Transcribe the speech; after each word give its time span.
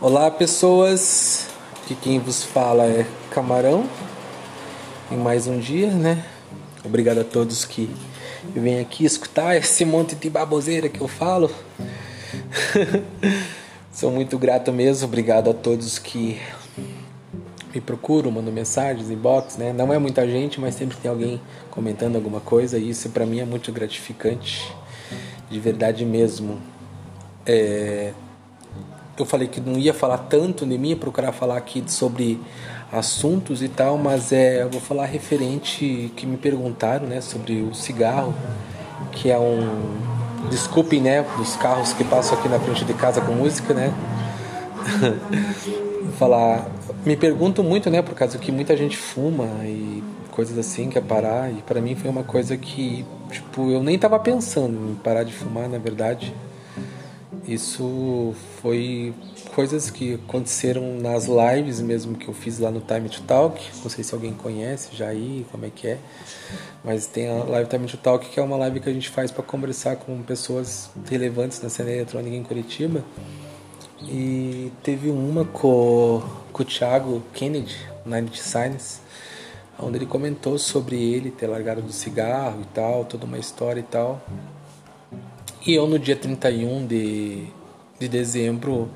Olá 0.00 0.30
pessoas, 0.30 1.48
aqui 1.82 1.96
quem 1.96 2.20
vos 2.20 2.44
fala 2.44 2.84
é 2.84 3.04
Camarão 3.32 3.84
em 5.10 5.16
mais 5.16 5.48
um 5.48 5.58
dia, 5.58 5.90
né? 5.90 6.24
Obrigado 6.84 7.18
a 7.18 7.24
todos 7.24 7.64
que 7.64 7.90
vêm 8.54 8.78
aqui 8.78 9.04
escutar 9.04 9.56
esse 9.56 9.84
monte 9.84 10.14
de 10.14 10.30
baboseira 10.30 10.88
que 10.88 11.00
eu 11.00 11.08
falo. 11.08 11.50
Sou 13.92 14.12
muito 14.12 14.38
grato 14.38 14.72
mesmo, 14.72 15.08
obrigado 15.08 15.50
a 15.50 15.52
todos 15.52 15.98
que 15.98 16.40
me 17.74 17.80
procuram, 17.80 18.30
mandam 18.30 18.52
mensagens, 18.52 19.10
inbox, 19.10 19.56
né? 19.56 19.72
Não 19.72 19.92
é 19.92 19.98
muita 19.98 20.24
gente, 20.28 20.60
mas 20.60 20.76
sempre 20.76 20.96
tem 20.96 21.10
alguém 21.10 21.40
comentando 21.72 22.14
alguma 22.14 22.38
coisa 22.38 22.78
e 22.78 22.90
isso 22.90 23.08
para 23.08 23.26
mim 23.26 23.40
é 23.40 23.44
muito 23.44 23.72
gratificante, 23.72 24.72
de 25.50 25.58
verdade 25.58 26.04
mesmo. 26.04 26.60
É, 27.44 28.12
eu 29.22 29.26
falei 29.26 29.48
que 29.48 29.60
não 29.60 29.78
ia 29.78 29.94
falar 29.94 30.18
tanto 30.18 30.66
de 30.66 30.78
mim, 30.78 30.96
procurar 30.96 31.32
falar 31.32 31.56
aqui 31.56 31.82
sobre 31.86 32.40
assuntos 32.92 33.62
e 33.62 33.68
tal, 33.68 33.98
mas 33.98 34.32
é, 34.32 34.62
eu 34.62 34.70
vou 34.70 34.80
falar 34.80 35.04
referente 35.06 36.12
que 36.16 36.26
me 36.26 36.36
perguntaram, 36.36 37.06
né, 37.06 37.20
sobre 37.20 37.62
o 37.62 37.74
cigarro, 37.74 38.34
que 39.12 39.30
é 39.30 39.38
um 39.38 40.18
desculpem, 40.50 41.00
né, 41.00 41.24
dos 41.36 41.56
carros 41.56 41.92
que 41.92 42.04
passam 42.04 42.38
aqui 42.38 42.48
na 42.48 42.58
frente 42.58 42.84
de 42.84 42.94
casa 42.94 43.20
com 43.20 43.32
música, 43.32 43.74
né? 43.74 43.92
falar, 46.18 46.68
me 47.04 47.16
perguntam 47.16 47.64
muito, 47.64 47.90
né, 47.90 48.02
por 48.02 48.14
causa 48.14 48.38
que 48.38 48.50
muita 48.50 48.76
gente 48.76 48.96
fuma 48.96 49.46
e 49.64 50.02
coisas 50.30 50.56
assim, 50.56 50.88
quer 50.88 51.02
parar, 51.02 51.50
e 51.50 51.62
para 51.62 51.80
mim 51.80 51.94
foi 51.94 52.10
uma 52.10 52.22
coisa 52.22 52.56
que, 52.56 53.04
tipo, 53.30 53.70
eu 53.70 53.82
nem 53.82 53.98
tava 53.98 54.18
pensando 54.18 54.92
em 54.92 54.94
parar 54.94 55.24
de 55.24 55.32
fumar, 55.32 55.68
na 55.68 55.78
verdade. 55.78 56.32
Isso 57.48 58.34
foi 58.60 59.14
coisas 59.54 59.88
que 59.88 60.16
aconteceram 60.16 61.00
nas 61.00 61.24
lives 61.24 61.80
mesmo 61.80 62.14
que 62.14 62.28
eu 62.28 62.34
fiz 62.34 62.58
lá 62.58 62.70
no 62.70 62.82
Time 62.82 63.08
to 63.08 63.22
Talk. 63.22 63.58
Não 63.82 63.88
sei 63.88 64.04
se 64.04 64.12
alguém 64.12 64.34
conhece 64.34 64.94
já 64.94 65.08
aí, 65.08 65.46
como 65.50 65.64
é 65.64 65.70
que 65.70 65.88
é. 65.88 65.98
Mas 66.84 67.06
tem 67.06 67.26
a 67.26 67.42
live 67.44 67.66
Time 67.70 67.86
to 67.86 67.96
Talk, 67.96 68.28
que 68.28 68.38
é 68.38 68.42
uma 68.42 68.58
live 68.58 68.80
que 68.80 68.90
a 68.90 68.92
gente 68.92 69.08
faz 69.08 69.30
para 69.30 69.42
conversar 69.42 69.96
com 69.96 70.22
pessoas 70.22 70.90
relevantes 71.08 71.62
na 71.62 71.70
cena 71.70 71.90
eletrônica 71.90 72.36
em 72.36 72.42
Curitiba. 72.42 73.02
E 74.02 74.70
teve 74.82 75.08
uma 75.08 75.46
com, 75.46 76.22
com 76.52 76.62
o 76.62 76.66
Thiago 76.66 77.22
Kennedy, 77.32 77.78
Nine 78.04 78.30
Science, 78.34 79.00
onde 79.78 79.96
ele 79.96 80.06
comentou 80.06 80.58
sobre 80.58 80.96
ele 80.96 81.30
ter 81.30 81.46
largado 81.46 81.80
do 81.80 81.94
cigarro 81.94 82.60
e 82.60 82.66
tal, 82.74 83.06
toda 83.06 83.24
uma 83.24 83.38
história 83.38 83.80
e 83.80 83.84
tal. 83.84 84.20
E 85.68 85.74
eu 85.74 85.86
no 85.86 85.98
dia 85.98 86.16
31 86.16 86.86
de, 86.86 87.44
de 88.00 88.08
dezembro 88.08 88.88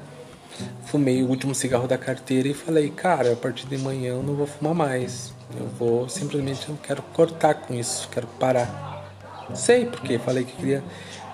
fumei 0.86 1.22
o 1.22 1.28
último 1.28 1.54
cigarro 1.54 1.86
da 1.86 1.98
carteira 1.98 2.48
e 2.48 2.54
falei, 2.54 2.88
cara, 2.88 3.34
a 3.34 3.36
partir 3.36 3.66
de 3.66 3.76
manhã 3.76 4.12
eu 4.12 4.22
não 4.22 4.34
vou 4.34 4.46
fumar 4.46 4.74
mais. 4.74 5.34
Eu 5.54 5.66
vou 5.78 6.08
simplesmente 6.08 6.66
eu 6.66 6.78
quero 6.82 7.02
cortar 7.12 7.56
com 7.56 7.74
isso, 7.74 8.08
quero 8.10 8.26
parar. 8.40 9.06
Sei 9.52 9.84
porque 9.84 10.18
falei 10.18 10.44
que 10.44 10.56
queria. 10.56 10.82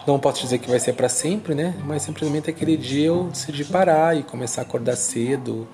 Não 0.09 0.19
posso 0.19 0.41
dizer 0.41 0.59
que 0.59 0.69
vai 0.69 0.81
ser 0.81 0.95
para 0.95 1.09
sempre, 1.09 1.55
né? 1.55 1.73
Mas 1.85 2.03
simplesmente 2.03 2.51
aquele 2.51 2.77
dia 2.77 3.07
eu 3.07 3.29
decidi 3.29 3.65
parar 3.65 4.17
e 4.17 4.25
começar 4.25 4.63
a 4.63 4.65
acordar 4.65 4.97
cedo, 4.97 5.69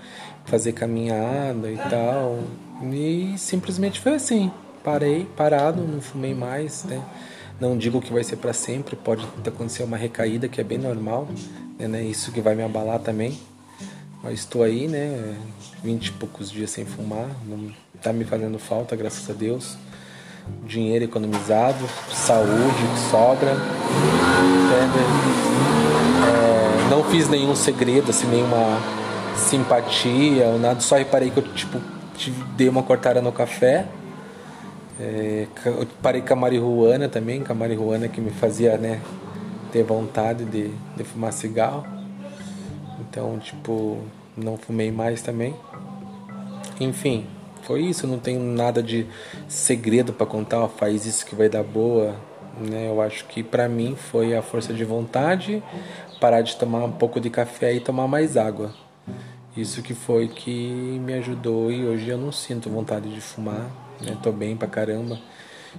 fazer 0.44 0.72
caminhada 0.72 1.70
e 1.70 1.78
tal. 1.88 2.38
E 2.82 3.32
simplesmente 3.38 3.98
foi 3.98 4.16
assim. 4.16 4.52
Parei, 4.82 5.24
parado, 5.34 5.80
não 5.80 6.02
fumei 6.02 6.34
mais, 6.34 6.84
né? 6.84 7.02
Não 7.64 7.78
digo 7.78 7.98
que 7.98 8.12
vai 8.12 8.22
ser 8.22 8.36
para 8.36 8.52
sempre, 8.52 8.94
pode 8.94 9.26
acontecer 9.46 9.84
uma 9.84 9.96
recaída 9.96 10.46
que 10.48 10.60
é 10.60 10.64
bem 10.64 10.76
normal, 10.76 11.26
né? 11.78 12.00
É 12.00 12.04
isso 12.04 12.30
que 12.30 12.42
vai 12.42 12.54
me 12.54 12.62
abalar 12.62 12.98
também. 12.98 13.38
Mas 14.22 14.40
estou 14.40 14.62
aí, 14.62 14.86
né? 14.86 15.34
Vinte 15.82 16.08
e 16.08 16.12
poucos 16.12 16.50
dias 16.50 16.68
sem 16.68 16.84
fumar, 16.84 17.26
não 17.46 17.72
tá 18.02 18.12
me 18.12 18.22
fazendo 18.26 18.58
falta, 18.58 18.94
graças 18.94 19.30
a 19.30 19.32
Deus. 19.32 19.78
Dinheiro 20.66 21.06
economizado, 21.06 21.88
saúde 22.12 22.84
sobra. 23.10 23.52
É, 26.26 26.90
não 26.90 27.02
fiz 27.04 27.30
nenhum 27.30 27.56
segredo, 27.56 28.10
assim, 28.10 28.26
nenhuma 28.26 28.78
simpatia 29.38 30.48
ou 30.48 30.58
nada, 30.58 30.80
só 30.80 30.96
reparei 30.96 31.30
que 31.30 31.38
eu 31.38 31.42
tipo 31.54 31.80
dei 32.58 32.68
uma 32.68 32.82
cortada 32.82 33.22
no 33.22 33.32
café 33.32 33.86
é, 35.00 35.46
eu 35.66 35.86
parei 36.00 36.22
com 36.22 36.32
a 36.32 36.36
marihuana 36.36 37.08
também, 37.08 37.42
com 37.42 37.52
a 37.52 37.54
marihuana 37.54 38.08
que 38.08 38.20
me 38.20 38.30
fazia 38.30 38.76
né, 38.76 39.00
ter 39.72 39.82
vontade 39.82 40.44
de, 40.44 40.70
de 40.96 41.04
fumar 41.04 41.32
cigarro. 41.32 41.84
Então, 43.00 43.38
tipo, 43.38 43.98
não 44.36 44.56
fumei 44.56 44.90
mais 44.92 45.20
também. 45.22 45.54
Enfim, 46.80 47.26
foi 47.62 47.82
isso. 47.82 48.06
Não 48.06 48.18
tenho 48.18 48.40
nada 48.40 48.82
de 48.82 49.06
segredo 49.48 50.12
para 50.12 50.26
contar. 50.26 50.60
Ó, 50.60 50.68
faz 50.68 51.06
isso 51.06 51.26
que 51.26 51.34
vai 51.34 51.48
dar 51.48 51.64
boa. 51.64 52.14
Né? 52.60 52.88
Eu 52.88 53.00
acho 53.00 53.24
que 53.26 53.42
para 53.42 53.68
mim 53.68 53.96
foi 53.96 54.36
a 54.36 54.42
força 54.42 54.72
de 54.72 54.84
vontade, 54.84 55.62
parar 56.20 56.42
de 56.42 56.56
tomar 56.56 56.84
um 56.84 56.92
pouco 56.92 57.20
de 57.20 57.30
café 57.30 57.74
e 57.74 57.80
tomar 57.80 58.06
mais 58.06 58.36
água. 58.36 58.72
Isso 59.56 59.82
que 59.82 59.94
foi 59.94 60.28
que 60.28 60.98
me 61.04 61.14
ajudou 61.14 61.70
e 61.70 61.84
hoje 61.84 62.08
eu 62.08 62.18
não 62.18 62.32
sinto 62.32 62.68
vontade 62.68 63.12
de 63.12 63.20
fumar 63.20 63.70
né? 64.00 64.16
Tô 64.22 64.32
bem 64.32 64.56
pra 64.56 64.68
caramba. 64.68 65.18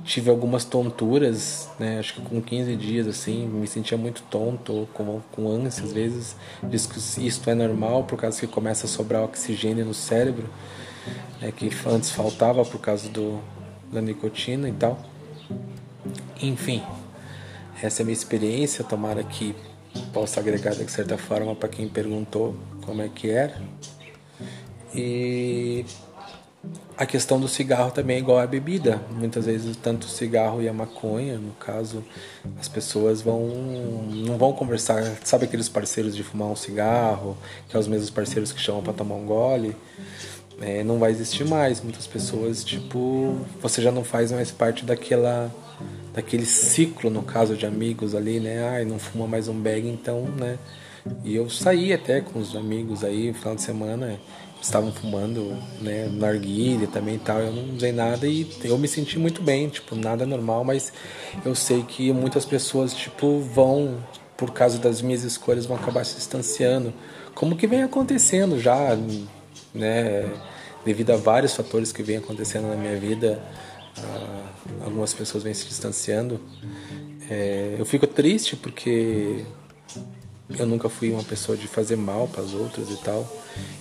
Tive 0.03 0.29
algumas 0.29 0.65
tonturas, 0.65 1.69
né? 1.79 1.99
Acho 1.99 2.15
que 2.15 2.21
com 2.21 2.41
15 2.41 2.75
dias, 2.75 3.07
assim, 3.07 3.47
me 3.47 3.65
sentia 3.65 3.97
muito 3.97 4.23
tonto, 4.23 4.89
com, 4.93 5.21
com 5.31 5.49
ânsia 5.49 5.85
às 5.85 5.93
vezes. 5.93 6.35
Diz 6.63 6.85
que 6.85 6.99
isto 7.25 7.49
é 7.49 7.55
normal 7.55 8.03
por 8.03 8.17
causa 8.17 8.39
que 8.39 8.47
começa 8.47 8.85
a 8.87 8.89
sobrar 8.89 9.23
oxigênio 9.23 9.85
no 9.85 9.93
cérebro, 9.93 10.49
né? 11.41 11.51
que 11.51 11.69
antes 11.87 12.11
faltava 12.11 12.65
por 12.65 12.79
causa 12.79 13.07
do, 13.07 13.39
da 13.91 14.01
nicotina 14.01 14.67
e 14.67 14.73
tal. 14.73 14.99
Enfim, 16.41 16.83
essa 17.81 18.01
é 18.01 18.03
a 18.03 18.05
minha 18.05 18.13
experiência. 18.13 18.83
Tomara 18.83 19.23
que 19.23 19.55
possa 20.13 20.39
agregar 20.39 20.75
de 20.75 20.89
certa 20.91 21.17
forma 21.17 21.55
para 21.55 21.69
quem 21.69 21.87
perguntou 21.87 22.55
como 22.85 23.01
é 23.01 23.09
que 23.09 23.29
era. 23.29 23.61
E 24.93 25.85
a 26.97 27.05
questão 27.05 27.39
do 27.39 27.47
cigarro 27.47 27.91
também 27.91 28.15
é 28.15 28.19
igual 28.19 28.39
à 28.39 28.47
bebida. 28.47 29.01
Muitas 29.11 29.45
vezes 29.45 29.75
tanto 29.75 30.05
o 30.05 30.09
cigarro 30.09 30.61
e 30.61 30.69
a 30.69 30.73
maconha, 30.73 31.37
no 31.37 31.51
caso, 31.53 32.03
as 32.59 32.67
pessoas 32.67 33.21
vão 33.21 33.47
não 34.09 34.37
vão 34.37 34.53
conversar. 34.53 35.03
Sabe 35.23 35.45
aqueles 35.45 35.67
parceiros 35.67 36.15
de 36.15 36.23
fumar 36.23 36.47
um 36.47 36.55
cigarro, 36.55 37.37
que 37.67 37.75
é 37.75 37.79
os 37.79 37.87
mesmos 37.87 38.09
parceiros 38.09 38.51
que 38.51 38.61
chamam 38.61 38.81
para 38.81 38.93
tomar 38.93 39.15
um 39.15 39.25
gole? 39.25 39.75
É, 40.61 40.83
não 40.83 40.97
vai 40.97 41.11
existir 41.11 41.45
mais. 41.45 41.81
Muitas 41.81 42.07
pessoas, 42.07 42.63
tipo, 42.63 43.37
você 43.61 43.81
já 43.81 43.91
não 43.91 44.05
faz 44.05 44.31
mais 44.31 44.51
parte 44.51 44.85
daquela 44.85 45.53
daquele 46.15 46.45
ciclo, 46.45 47.09
no 47.09 47.21
caso 47.21 47.57
de 47.57 47.65
amigos 47.65 48.15
ali, 48.15 48.39
né? 48.39 48.69
Ai, 48.69 48.85
não 48.85 48.97
fuma 48.97 49.27
mais 49.27 49.49
um 49.49 49.53
bag, 49.53 49.85
então, 49.87 50.21
né? 50.21 50.57
E 51.23 51.35
eu 51.35 51.49
saí 51.49 51.93
até 51.93 52.21
com 52.21 52.39
os 52.39 52.55
amigos 52.55 53.03
aí, 53.03 53.27
no 53.27 53.33
final 53.35 53.55
de 53.55 53.61
semana, 53.61 54.19
estavam 54.61 54.91
fumando, 54.91 55.55
né, 55.81 56.09
narguilha 56.11 56.87
também 56.87 57.15
e 57.15 57.19
tal. 57.19 57.39
Eu 57.39 57.51
não 57.51 57.75
usei 57.75 57.91
nada 57.91 58.25
e 58.25 58.47
eu 58.63 58.77
me 58.77 58.87
senti 58.87 59.19
muito 59.19 59.41
bem, 59.41 59.69
tipo, 59.69 59.95
nada 59.95 60.25
normal, 60.25 60.63
mas 60.63 60.91
eu 61.45 61.53
sei 61.53 61.83
que 61.83 62.11
muitas 62.11 62.45
pessoas, 62.45 62.93
tipo, 62.93 63.39
vão, 63.39 63.97
por 64.37 64.51
causa 64.51 64.79
das 64.79 65.01
minhas 65.01 65.23
escolhas, 65.23 65.65
vão 65.65 65.77
acabar 65.77 66.05
se 66.05 66.15
distanciando. 66.15 66.93
Como 67.35 67.55
que 67.55 67.67
vem 67.67 67.83
acontecendo 67.83 68.59
já, 68.59 68.97
né, 69.73 70.31
devido 70.85 71.11
a 71.11 71.17
vários 71.17 71.53
fatores 71.53 71.91
que 71.91 72.01
vem 72.01 72.17
acontecendo 72.17 72.67
na 72.67 72.75
minha 72.75 72.95
vida, 72.97 73.39
ah, 73.97 74.49
algumas 74.83 75.13
pessoas 75.13 75.43
vêm 75.43 75.53
se 75.53 75.65
distanciando. 75.65 76.39
É, 77.29 77.75
eu 77.77 77.85
fico 77.85 78.05
triste 78.05 78.55
porque 78.55 79.45
eu 80.49 80.65
nunca 80.65 80.89
fui 80.89 81.11
uma 81.11 81.23
pessoa 81.23 81.57
de 81.57 81.67
fazer 81.67 81.95
mal 81.95 82.27
para 82.27 82.43
as 82.43 82.53
outras 82.53 82.89
e 82.89 82.97
tal. 82.97 83.27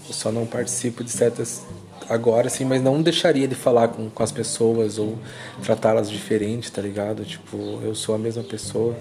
Eu 0.06 0.14
só 0.14 0.32
não 0.32 0.46
participo 0.46 1.04
de 1.04 1.10
certas 1.10 1.62
agora 2.08 2.48
sim, 2.48 2.64
mas 2.64 2.82
não 2.82 3.02
deixaria 3.02 3.48
de 3.48 3.54
falar 3.54 3.88
com, 3.88 4.10
com 4.10 4.22
as 4.22 4.32
pessoas 4.32 4.98
ou 4.98 5.18
tratá-las 5.62 6.10
diferente, 6.10 6.70
tá 6.70 6.82
ligado? 6.82 7.24
Tipo, 7.24 7.56
eu 7.82 7.94
sou 7.94 8.14
a 8.14 8.18
mesma 8.18 8.42
pessoa, 8.42 8.96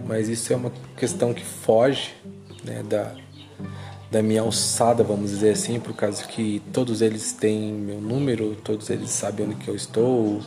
mas 0.00 0.28
isso 0.28 0.52
é 0.52 0.56
uma 0.56 0.72
questão 0.96 1.32
que 1.34 1.44
foge, 1.44 2.14
né, 2.64 2.82
da 2.82 3.14
da 4.10 4.22
minha 4.22 4.40
alçada, 4.40 5.02
vamos 5.02 5.30
dizer 5.30 5.50
assim, 5.50 5.80
por 5.80 5.94
causa 5.94 6.24
que 6.24 6.62
todos 6.72 7.02
eles 7.02 7.32
têm 7.32 7.72
meu 7.72 8.00
número, 8.00 8.56
todos 8.62 8.88
eles 8.90 9.10
sabem 9.10 9.46
onde 9.46 9.56
que 9.56 9.68
eu 9.68 9.74
estou, 9.74 10.40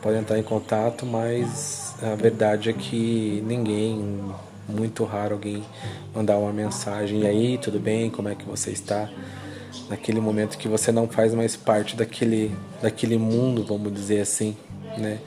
podem 0.00 0.20
entrar 0.20 0.38
em 0.38 0.42
contato, 0.42 1.04
mas 1.04 1.94
a 2.02 2.14
verdade 2.14 2.70
é 2.70 2.72
que 2.72 3.42
ninguém 3.46 4.22
muito 4.68 5.04
raro 5.04 5.34
alguém 5.34 5.62
mandar 6.14 6.38
uma 6.38 6.52
mensagem 6.52 7.20
e 7.22 7.26
aí, 7.26 7.58
tudo 7.58 7.78
bem? 7.78 8.10
Como 8.10 8.28
é 8.28 8.34
que 8.34 8.44
você 8.44 8.70
está? 8.70 9.10
Naquele 9.88 10.20
momento 10.20 10.56
que 10.56 10.68
você 10.68 10.90
não 10.90 11.08
faz 11.08 11.34
mais 11.34 11.56
parte 11.56 11.96
daquele, 11.96 12.54
daquele 12.80 13.18
mundo, 13.18 13.64
vamos 13.64 13.92
dizer 13.92 14.20
assim, 14.20 14.56
né? 14.96 15.18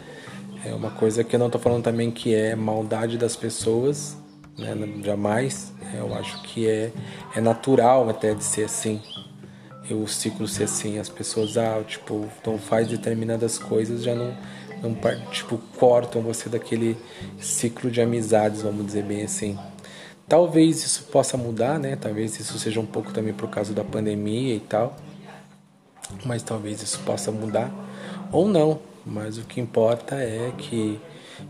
É 0.65 0.73
uma 0.73 0.89
coisa 0.89 1.23
que 1.23 1.35
eu 1.35 1.39
não 1.39 1.45
estou 1.47 1.61
falando 1.61 1.83
também 1.83 2.09
que 2.09 2.33
é 2.33 2.55
maldade 2.55 3.17
das 3.17 3.35
pessoas, 3.35 4.17
né? 4.57 4.75
Jamais. 5.03 5.73
Eu 5.93 6.13
acho 6.15 6.41
que 6.43 6.67
é, 6.67 6.91
é 7.35 7.41
natural 7.41 8.09
até 8.09 8.33
de 8.33 8.43
ser 8.43 8.65
assim. 8.65 9.01
E 9.89 9.93
o 9.93 10.07
ciclo 10.07 10.47
ser 10.47 10.63
assim. 10.63 10.97
As 10.97 11.09
pessoas, 11.09 11.57
ah, 11.57 11.81
tipo, 11.87 12.27
então 12.41 12.57
faz 12.57 12.87
determinadas 12.87 13.57
coisas, 13.57 14.03
já 14.03 14.15
não, 14.15 14.35
não 14.81 14.95
tipo, 15.31 15.57
cortam 15.77 16.21
você 16.21 16.49
daquele 16.49 16.97
ciclo 17.39 17.91
de 17.91 18.01
amizades, 18.01 18.61
vamos 18.63 18.85
dizer 18.85 19.03
bem 19.03 19.23
assim. 19.23 19.57
Talvez 20.27 20.83
isso 20.83 21.03
possa 21.05 21.37
mudar, 21.37 21.79
né? 21.79 21.95
Talvez 21.95 22.37
isso 22.37 22.59
seja 22.59 22.81
um 22.81 22.85
pouco 22.85 23.13
também 23.13 23.33
por 23.33 23.49
causa 23.49 23.73
da 23.73 23.83
pandemia 23.83 24.55
e 24.55 24.59
tal. 24.59 24.95
Mas 26.25 26.43
talvez 26.43 26.81
isso 26.81 26.99
possa 27.05 27.31
mudar 27.31 27.71
ou 28.31 28.47
não. 28.47 28.79
Mas 29.05 29.37
o 29.37 29.45
que 29.45 29.61
importa 29.61 30.15
é 30.15 30.51
que 30.57 30.99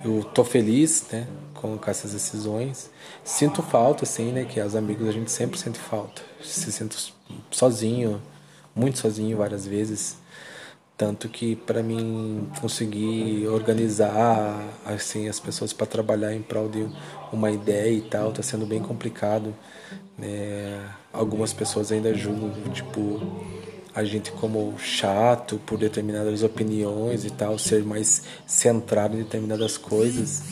eu 0.04 0.24
tô 0.24 0.44
feliz, 0.44 1.06
né? 1.12 1.28
Com, 1.54 1.78
com 1.78 1.90
essas 1.90 2.14
decisões. 2.14 2.90
Sinto 3.24 3.62
falta, 3.62 4.04
assim, 4.04 4.32
né? 4.32 4.46
Que 4.46 4.60
os 4.60 4.76
amigos 4.76 5.08
a 5.08 5.12
gente 5.12 5.32
sempre 5.32 5.58
sente 5.60 5.80
falta. 5.80 6.22
Se 6.42 6.72
sente 6.72 7.14
sozinho, 7.52 8.22
muito 8.76 9.00
sozinho 9.00 9.38
várias 9.38 9.66
vezes. 9.66 10.18
Tanto 10.98 11.30
que 11.30 11.56
para 11.56 11.84
mim 11.84 12.50
conseguir 12.60 13.48
organizar 13.48 14.68
assim 14.84 15.28
as 15.28 15.40
pessoas 15.40 15.72
para 15.72 15.86
trabalhar 15.86 16.34
em 16.34 16.42
prol 16.42 16.68
de 16.68 16.88
uma 17.32 17.52
ideia 17.52 17.92
e 17.92 18.02
tal 18.02 18.32
está 18.32 18.42
sendo 18.42 18.66
bem 18.66 18.82
complicado. 18.82 19.54
É, 20.20 20.80
algumas 21.14 21.54
pessoas 21.54 21.92
ainda 21.92 22.12
julgam 22.16 22.52
tipo 22.74 23.22
a 23.98 24.06
gente 24.06 24.32
como 24.32 24.78
chato 24.78 25.60
por 25.66 25.78
determinadas 25.78 26.44
opiniões 26.44 27.26
e 27.26 27.32
tal, 27.32 27.58
ser 27.58 27.84
mais 27.84 28.24
centrado 28.46 29.16
em 29.16 29.20
determinadas 29.20 29.78
coisas. 29.78 30.44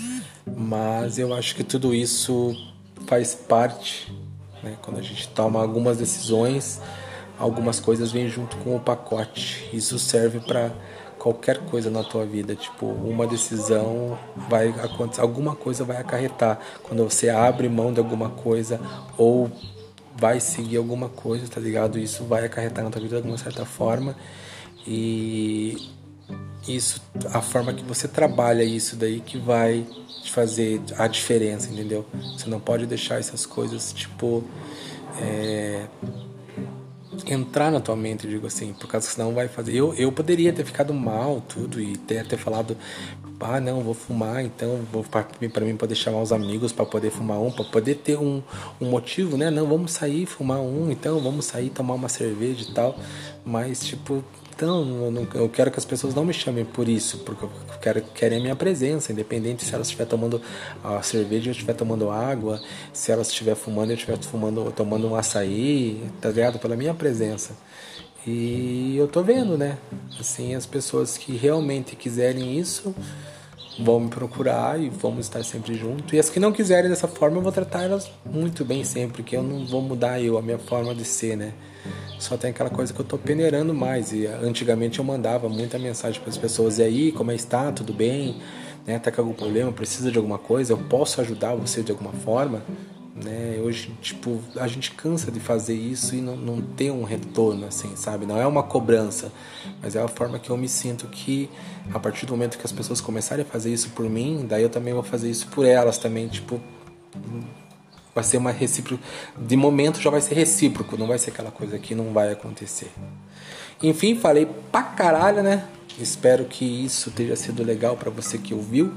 Mas 0.45 1.19
eu 1.19 1.33
acho 1.33 1.56
que 1.56 1.63
tudo 1.63 1.94
isso 1.94 2.56
faz 3.06 3.36
parte, 3.36 4.12
né? 4.63 4.75
quando 4.81 5.00
a 5.00 5.01
gente 5.01 5.27
toma 5.30 5.62
algumas 5.62 5.97
decisões 5.97 6.81
algumas 7.38 7.80
coisas 7.80 8.12
vêm 8.12 8.30
junto 8.30 8.56
com 8.57 8.75
o 8.75 8.80
pacote. 8.80 9.69
Isso 9.74 10.00
serve 10.00 10.39
para 10.39 10.71
qualquer 11.19 11.59
coisa 11.65 11.89
na 11.89 12.03
tua 12.03 12.25
vida, 12.25 12.56
tipo, 12.56 12.86
uma 12.86 13.25
decisão 13.25 14.18
vai 14.50 14.69
acontecer, 14.69 15.21
alguma 15.21 15.56
coisa 15.56 15.83
vai 15.83 15.98
acarretar 15.98 16.59
quando 16.83 17.03
você 17.03 17.30
abre 17.30 17.68
mão 17.68 17.91
de 17.91 18.00
alguma 18.00 18.30
coisa 18.30 18.80
ou 19.18 19.51
vai 20.17 20.39
seguir 20.39 20.77
alguma 20.77 21.09
coisa, 21.09 21.47
tá 21.47 21.59
ligado? 21.59 22.00
Isso 22.00 22.23
vai 22.23 22.45
acarretar 22.45 22.83
na 22.83 22.89
tua 22.89 23.01
vida 23.01 23.15
de 23.15 23.21
alguma 23.21 23.38
certa 23.38 23.65
forma 23.65 24.15
e 24.88 25.77
isso, 26.67 27.01
a 27.31 27.41
forma 27.41 27.73
que 27.73 27.83
você 27.83 28.07
trabalha 28.07 28.63
isso 28.63 28.95
daí 28.95 29.19
que 29.19 29.38
vai 29.38 29.85
fazer 30.31 30.81
a 30.97 31.07
diferença, 31.07 31.71
entendeu? 31.71 32.06
Você 32.35 32.50
não 32.50 32.59
pode 32.59 32.85
deixar 32.85 33.19
essas 33.19 33.45
coisas, 33.45 33.94
tipo, 33.94 34.44
é, 35.21 35.88
entrar 37.27 37.71
na 37.71 37.79
tua 37.79 37.95
mente, 37.95 38.27
digo 38.27 38.47
assim, 38.47 38.73
por 38.73 38.88
causa 38.88 39.07
que 39.07 39.13
senão 39.13 39.33
vai 39.33 39.47
fazer. 39.47 39.75
Eu, 39.75 39.94
eu 39.94 40.12
poderia 40.12 40.51
ter 40.51 40.65
ficado 40.65 40.94
mal, 40.94 41.41
tudo, 41.41 41.79
e 41.79 41.95
ter, 41.97 42.25
ter 42.27 42.38
falado, 42.38 42.75
ah, 43.39 43.59
não, 43.59 43.81
vou 43.81 43.93
fumar, 43.93 44.43
então 44.43 44.81
vou 44.91 45.03
para 45.03 45.65
mim 45.65 45.75
poder 45.75 45.95
chamar 45.95 46.21
os 46.21 46.31
amigos 46.31 46.71
para 46.71 46.85
poder 46.85 47.11
fumar 47.11 47.39
um, 47.39 47.51
para 47.51 47.65
poder 47.65 47.95
ter 47.95 48.17
um, 48.17 48.41
um 48.79 48.89
motivo, 48.89 49.37
né? 49.37 49.49
Não, 49.49 49.67
vamos 49.67 49.91
sair 49.91 50.25
fumar 50.25 50.59
um, 50.59 50.91
então 50.91 51.19
vamos 51.19 51.45
sair 51.45 51.69
tomar 51.69 51.95
uma 51.95 52.09
cerveja 52.09 52.65
e 52.69 52.73
tal. 52.73 52.97
Mas, 53.45 53.85
tipo, 53.85 54.23
então, 54.55 55.05
eu, 55.05 55.11
não, 55.11 55.27
eu, 55.33 55.49
quero 55.49 55.69
que 55.69 55.77
as 55.77 55.83
pessoas 55.83 56.15
não 56.15 56.23
me 56.23 56.33
chamem 56.33 56.63
por 56.63 56.87
isso, 56.87 57.19
porque 57.19 57.43
eu 57.43 57.51
quero 57.81 58.01
querem 58.13 58.37
a 58.37 58.41
minha 58.41 58.55
presença, 58.55 59.11
independente 59.11 59.65
se 59.65 59.75
elas 59.75 59.88
estiver 59.88 60.05
tomando 60.05 60.41
a 60.81 61.01
cerveja, 61.01 61.49
eu 61.49 61.51
estiver 61.51 61.73
tomando 61.73 62.09
água, 62.09 62.61
se 62.93 63.11
elas 63.11 63.27
estiver 63.27 63.55
fumando, 63.55 63.89
eu 63.89 63.95
estiver 63.95 64.17
fumando, 64.19 64.71
tomando 64.71 65.09
um 65.09 65.15
açaí, 65.15 66.01
tá 66.21 66.29
ligado? 66.29 66.57
Pela 66.57 66.77
minha 66.77 66.93
presença. 66.93 67.53
E 68.27 68.95
eu 68.98 69.07
tô 69.07 69.22
vendo, 69.22 69.57
né? 69.57 69.77
Assim, 70.19 70.56
as 70.56 70.66
pessoas 70.66 71.18
que 71.18 71.36
realmente 71.36 71.95
quiserem 71.95 72.57
isso 72.57 72.95
vão 73.80 74.00
me 74.00 74.10
procurar 74.10 74.80
e 74.80 74.89
vamos 74.89 75.25
estar 75.25 75.44
sempre 75.44 75.75
juntos. 75.75 76.13
E 76.13 76.19
as 76.19 76.30
que 76.30 76.39
não 76.39 76.51
quiserem 76.51 76.89
dessa 76.89 77.07
forma, 77.07 77.38
eu 77.38 77.42
vou 77.42 77.51
tratar 77.51 77.83
elas 77.83 78.10
muito 78.25 78.66
bem 78.66 78.83
sempre, 78.83 79.18
porque 79.18 79.36
eu 79.36 79.44
não 79.44 79.66
vou 79.66 79.81
mudar 79.81 80.22
eu, 80.22 80.38
a 80.38 80.42
minha 80.42 80.57
forma 80.57 80.95
de 80.95 81.06
ser, 81.06 81.36
né? 81.36 81.54
Só 82.18 82.38
tem 82.38 82.50
aquela 82.50 82.69
coisa 82.69 82.94
que 82.94 83.00
eu 83.00 83.06
tô 83.06 83.18
peneirando 83.18 83.74
mais. 83.74 84.12
E 84.12 84.25
antigamente 84.25 85.00
eu 85.00 85.06
mandava 85.06 85.50
muita 85.50 85.77
mensagem 85.77 86.19
para 86.19 86.30
as 86.30 86.38
pessoas: 86.38 86.80
e 86.80 86.83
aí, 86.83 87.12
como 87.12 87.31
é 87.31 87.36
que 87.36 87.42
está? 87.42 87.72
Tudo 87.72 87.94
bem? 87.94 88.38
Né? 88.88 88.98
Tá 89.00 89.12
com 89.12 89.22
algum 89.22 89.33
problema? 89.33 89.72
Precisa 89.72 90.12
de 90.12 90.18
alguma 90.18 90.38
coisa? 90.38 90.74
Eu 90.74 90.77
posso 90.77 91.19
ajudar 91.22 91.54
você 91.56 91.83
de 91.83 91.92
alguma 91.92 92.13
forma? 92.13 92.63
Né? 93.15 93.62
Hoje, 93.63 93.95
tipo, 94.01 94.41
a 94.57 94.67
gente 94.67 94.91
cansa 94.91 95.31
de 95.31 95.39
fazer 95.39 95.73
isso 95.73 96.15
e 96.15 96.21
não, 96.21 96.35
não 96.35 96.62
ter 96.62 96.91
um 96.91 97.03
retorno, 97.03 97.65
assim, 97.65 97.95
sabe? 97.95 98.25
Não 98.25 98.38
é 98.38 98.45
uma 98.45 98.62
cobrança, 98.62 99.31
mas 99.81 99.95
é 99.95 100.01
a 100.01 100.07
forma 100.07 100.38
que 100.38 100.50
eu 100.50 100.57
me 100.57 100.67
sinto 100.67 101.07
que 101.07 101.50
a 101.94 102.00
partir 102.00 102.25
do 102.25 102.33
momento 102.33 102.57
que 102.57 102.65
as 102.65 102.73
pessoas 102.73 103.00
começarem 103.00 103.45
a 103.45 103.47
fazer 103.47 103.71
isso 103.71 103.91
por 103.91 104.09
mim, 104.09 104.45
daí 104.47 104.63
eu 104.63 104.69
também 104.69 104.94
vou 104.94 105.01
fazer 105.01 105.29
isso 105.29 105.47
por 105.47 105.65
elas 105.65 105.97
também, 105.97 106.27
tipo, 106.27 106.59
vai 108.13 108.23
ser 108.23 108.35
uma 108.35 108.51
recíproca. 108.51 109.01
De 109.38 109.56
momento 109.56 110.01
já 110.01 110.09
vai 110.09 110.19
ser 110.19 110.35
recíproco, 110.35 110.97
não 110.97 111.07
vai 111.07 111.17
ser 111.17 111.31
aquela 111.31 111.51
coisa 111.51 111.79
que 111.79 111.95
não 111.95 112.12
vai 112.12 112.33
acontecer. 112.33 112.91
Enfim, 113.81 114.15
falei 114.17 114.45
pra 114.71 114.83
caralho, 114.83 115.41
né? 115.41 115.65
Espero 115.97 116.44
que 116.44 116.65
isso 116.65 117.12
tenha 117.12 117.35
sido 117.38 117.63
legal 117.63 117.95
para 117.95 118.12
você 118.12 118.38
que 118.38 118.53
ouviu. 118.53 118.94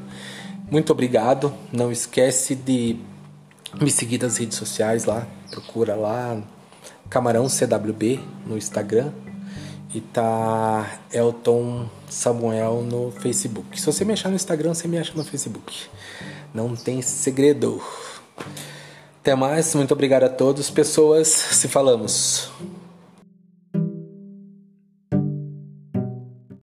Muito 0.69 0.93
obrigado. 0.93 1.55
Não 1.73 1.93
esquece 1.93 2.57
de 2.57 2.97
me 3.81 3.91
seguir 3.91 4.21
nas 4.21 4.37
redes 4.37 4.57
sociais 4.57 5.05
lá. 5.05 5.27
Procura 5.51 5.95
lá 5.95 6.41
Camarão 7.09 7.49
CWB 7.49 8.21
no 8.47 8.57
Instagram 8.57 9.13
e 9.95 10.01
tá 10.01 11.01
Elton 11.13 11.89
Samuel 12.09 12.83
no 12.83 13.11
Facebook. 13.11 13.81
Se 13.81 13.87
você 13.87 14.05
me 14.05 14.13
achar 14.13 14.29
no 14.29 14.37
Instagram, 14.37 14.75
você 14.75 14.87
me 14.87 14.99
acha 14.99 15.13
no 15.15 15.25
Facebook. 15.25 15.87
Não 16.53 16.77
tem 16.77 17.01
segredo. 17.03 17.83
Até 19.21 19.35
mais, 19.35 19.75
muito 19.75 19.93
obrigado 19.93 20.25
a 20.25 20.29
todos, 20.29 20.71
pessoas. 20.71 21.29
Se 21.29 21.69
falamos. 21.69 22.51